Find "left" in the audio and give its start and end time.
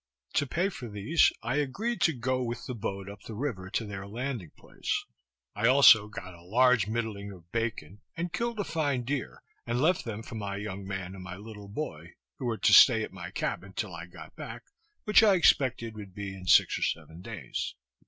9.79-10.03